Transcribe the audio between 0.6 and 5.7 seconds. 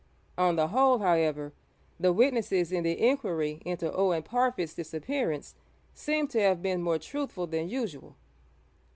whole, however, the witnesses in the inquiry into Owen Parfitt's disappearance